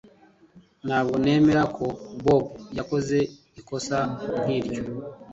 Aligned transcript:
Ntabwo 0.87 1.15
nemera 1.23 1.63
ko 1.75 1.85
Bobo 2.25 2.37
yakoze 2.77 3.17
ikosa 3.59 3.97
nkiryo 4.41 4.81